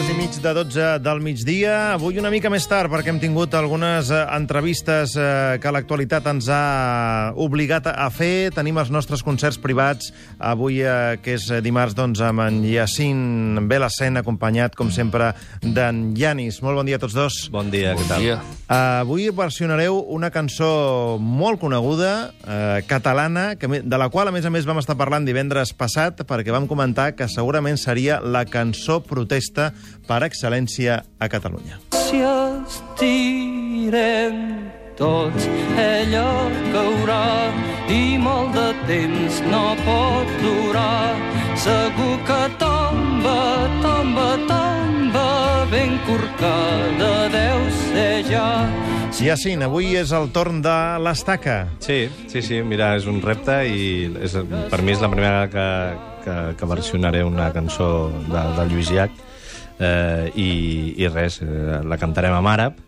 [0.00, 1.72] quarts i mig de 12 del migdia.
[1.92, 6.46] Avui una mica més tard, perquè hem tingut algunes eh, entrevistes eh, que l'actualitat ens
[6.48, 8.48] ha obligat a fer.
[8.54, 10.08] Tenim els nostres concerts privats
[10.38, 16.62] avui, eh, que és dimarts, doncs, amb en Yacine Belacén, acompanyat, com sempre, d'en Yanis.
[16.64, 17.38] Molt bon dia a tots dos.
[17.52, 18.24] Bon dia, què tal?
[18.24, 18.38] dia.
[18.70, 24.54] Avui versionareu una cançó molt coneguda, uh, catalana, que, de la qual, a més a
[24.54, 29.72] més, vam estar parlant divendres passat, perquè vam comentar que segurament seria la cançó protesta
[30.08, 31.78] per excel·lència a Catalunya.
[31.94, 33.54] Si estirem
[35.00, 35.46] tots,
[35.80, 36.26] ella
[36.74, 37.50] caurà
[37.88, 41.16] i molt de temps no pot durar.
[41.60, 43.40] Segur que tomba,
[43.84, 45.28] tomba, tomba,
[45.72, 48.48] ben corcada deu ser ja.
[49.20, 51.58] Yacine, avui és el torn de l'estaca.
[51.84, 54.36] Sí, sí, sí, mira, és un repte i és,
[54.72, 55.66] per mi és la primera vegada que,
[56.24, 59.18] que, que versionaré una cançó de, de Lluís Llach
[59.80, 60.50] eh, i,
[61.00, 62.78] i res, eh, la cantarem en àrab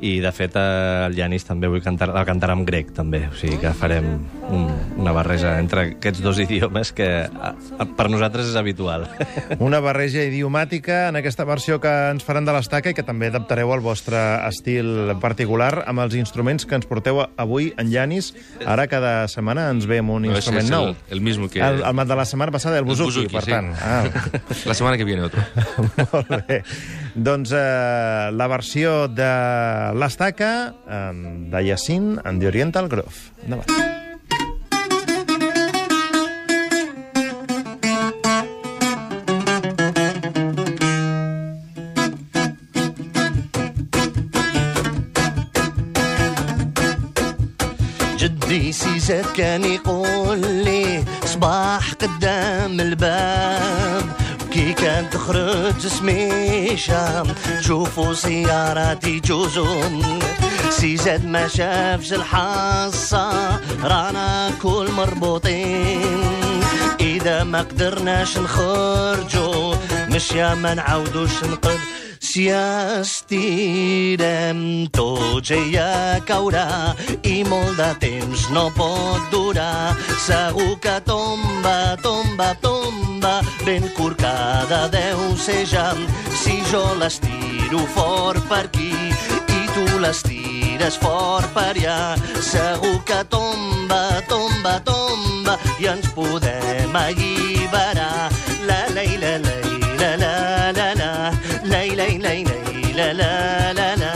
[0.00, 3.36] i de fet eh, el Yanis també vull cantar, la cantarà en grec també, o
[3.36, 4.06] sigui que farem
[4.50, 4.66] un,
[5.00, 9.06] una barreja entre aquests dos idiomes que a, a, per nosaltres és habitual.
[9.70, 13.72] Una barreja idiomàtica en aquesta versió que ens faran de l'estaca i que també adaptareu
[13.74, 18.32] al vostre estil particular amb els instruments que ens porteu avui en Llanis.
[18.64, 20.88] Ara cada setmana ens ve amb un No, instrument nou.
[20.94, 21.60] El, el mismo que...
[21.60, 23.52] El, el de la setmana passada, el buzuki, buzuki, per sí.
[23.52, 23.72] tant.
[23.76, 24.04] Ah,
[24.70, 25.42] La semana que viene otro.
[26.12, 26.62] molt bé.
[27.15, 29.31] Doncs eh, la versió de
[29.95, 30.53] l'estaca
[30.87, 31.11] eh,
[31.51, 33.31] de Yacine en The Oriental Grove.
[33.45, 33.95] Endavant.
[48.25, 54.18] جدي سيزاد كان يقول لي صباح قدام الباب
[54.50, 57.22] كي كان تخرج سميشة
[57.60, 60.18] تشوفوا سياراتي جوزهم.
[60.70, 63.30] سيزاد ما شافش الحصة.
[63.84, 66.20] رانا كل مربوطين.
[67.00, 69.74] إذا ما قدرناش نخرجوا
[70.08, 71.80] مش يا ما نعاودوش نقد
[74.92, 79.96] tots ella caurà i molt de temps no pot durar.
[80.26, 82.99] Segur que tomba, tomba, tomba,
[83.64, 85.94] ben corcada deu ser ja.
[86.34, 88.92] Si jo l'estiro fort per aquí
[89.48, 98.30] i tu l'estires fort per allà, segur que tomba, tomba, tomba i ens podem alliberar.
[98.66, 99.56] La, la, la, la,
[100.00, 101.10] la, la, la, la,
[101.64, 102.44] lay, lay,
[102.94, 104.12] la, la, la, la,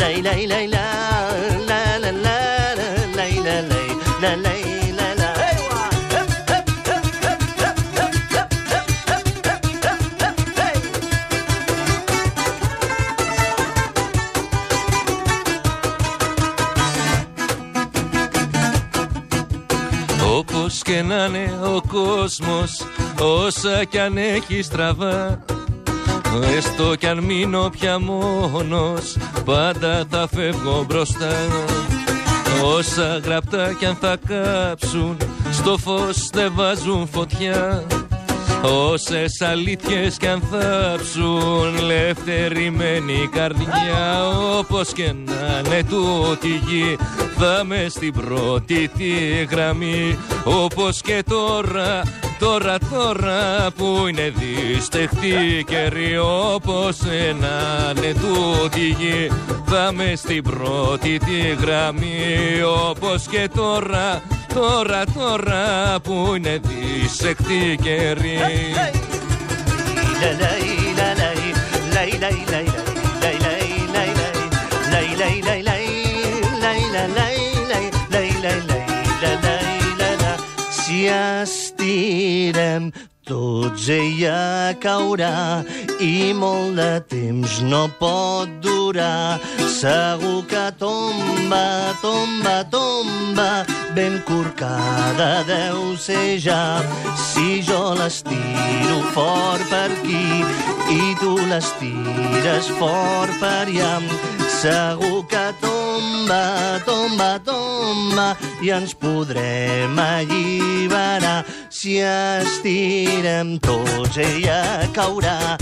[0.00, 1.80] lay, lay, lay, la, la, la, la,
[2.16, 2.76] la, lay, la,
[3.16, 3.88] lay, la, lay,
[4.22, 4.87] la, la.
[20.68, 22.82] Όπως και να είναι ο κόσμος
[23.20, 25.44] Όσα κι αν έχει στραβά.
[26.56, 31.32] Έστω κι αν μείνω πια μόνος Πάντα θα φεύγω μπροστά.
[32.76, 35.16] Όσα γραπτά κι αν θα κάψουν
[35.52, 37.86] Στο φως δεν βάζουν φωτιά
[38.62, 46.60] Όσες αλήθειες κι αν θάψουν Λευτερη μένει η καρδιά Όπως και να είναι τούτη η
[46.66, 46.96] γη
[47.38, 50.18] Θα με στην πρώτη τη γραμμή.
[50.44, 52.02] Όπως και τώρα
[52.38, 56.18] Τώρα, τώρα που είναι δυστεχτή καιρή
[56.54, 56.98] Όπως
[57.40, 59.30] να είναι τούτη η γη
[59.66, 62.62] Θα με στην πρώτη τη γραμμή.
[62.90, 64.22] Όπως και τώρα
[64.54, 68.38] Τώρα, τώρα που είναι δυσεκτή καιρή
[70.20, 70.34] La,
[72.20, 72.48] lay,
[83.68, 85.62] potser ja caurà
[86.00, 89.38] i molt de temps no pot durar.
[89.68, 96.80] Segur que tomba, tomba, tomba, ben corcada deu ser ja.
[97.16, 100.24] Si jo l'estiro fort per aquí
[100.94, 104.00] i tu l'estires fort per allà,
[104.62, 105.87] segur que tomba,
[106.84, 111.44] tomba, tomba i ens podrem alliberar.
[111.70, 115.56] Si estirem tots ella caurà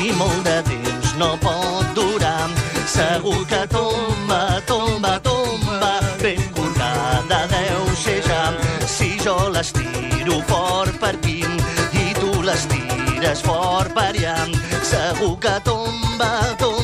[0.00, 2.50] i molt de temps no pot durar.
[2.86, 8.50] Segur que tomba, tomba, tomba, ben corcada deu ser ja.
[8.86, 12.90] Si jo l'estiro fort per aquí i tu l'estires
[13.20, 14.36] tires fort per allà.
[14.82, 16.79] Segur que tomba, tomba, tomba,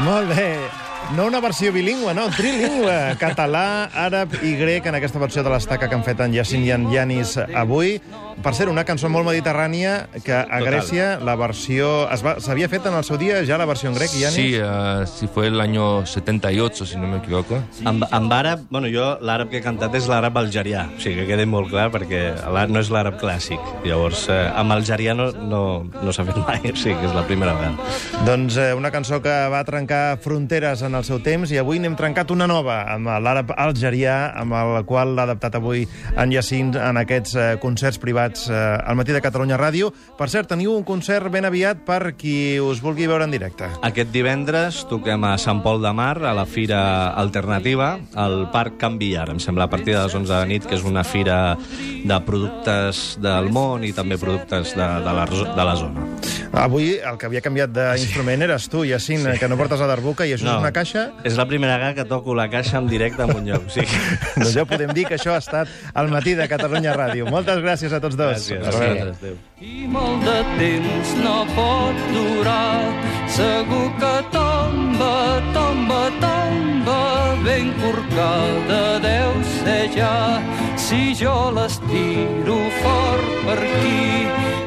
[0.00, 0.79] Molt bé.
[1.16, 3.16] No una versió bilingüe, no, trilingüe.
[3.18, 6.70] Català, àrab i grec en aquesta versió de l'estaca que han fet en Yacine i
[6.76, 7.96] en Yanis avui.
[8.40, 10.64] Per ser una cançó molt mediterrània que a Total.
[10.64, 12.06] Grècia la versió...
[12.14, 14.36] es va- S'havia fet en el seu dia ja la versió en grec, Yanis?
[14.38, 17.58] Sí, eh, sí, fue el año 78, si no me equivoco.
[17.84, 21.26] Amb, amb àrab, bueno, jo l'àrab que he cantat és l'àrab algerià, o sigui que
[21.34, 22.22] quedi molt clar, perquè
[22.70, 23.60] no és l'àrab clàssic.
[23.84, 25.62] Llavors, eh, amb algerià no, no,
[26.00, 27.92] no s'ha fet mai, o sigui que és la primera vegada.
[28.30, 31.96] Doncs eh, una cançó que va trencar fronteres en el seu temps i avui n'hem
[31.98, 35.86] trencat una nova amb l'àrab algerià, amb el qual l'ha adaptat avui
[36.16, 39.90] en Jacint en aquests eh, concerts privats eh, al matí de Catalunya Ràdio.
[40.18, 43.68] Per cert, teniu un concert ben aviat per qui us vulgui veure en directe.
[43.86, 46.82] Aquest divendres toquem a Sant Pol de Mar, a la Fira
[47.20, 50.66] Alternativa, al Parc Can Villar, em sembla, a partir de les 11 de la nit,
[50.66, 51.56] que és una fira
[52.04, 56.06] de productes del món i també productes de, de, la, de la zona.
[56.52, 60.34] Avui el que havia canviat d'instrument eres tu, Jacint, que no portes la darbuca, i
[60.34, 61.04] això és una caixa...
[61.22, 63.68] És la primera vegada que toco la caixa en directe lloc.
[63.68, 64.00] O sigui...
[64.34, 67.30] Doncs ja podem dir que això ha estat al matí de Catalunya Ràdio.
[67.30, 68.50] Moltes gràcies a tots dos.
[68.50, 68.66] Gràcies.
[68.66, 69.14] Adéu.
[69.14, 69.38] Adéu.
[69.60, 72.90] I molt de temps no pot durar,
[73.30, 75.14] segur que tomba,
[75.54, 77.00] tomba, tomba,
[77.46, 80.40] ben corcada deu ser ja.
[80.80, 84.59] Si jo les tiro fort per aquí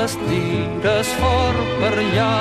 [0.00, 2.36] les tires fort per allà,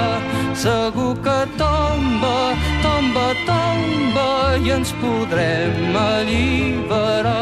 [0.64, 2.38] segur que tomba,
[2.86, 4.30] tomba, tomba
[4.64, 7.40] i ens podrem alliberar.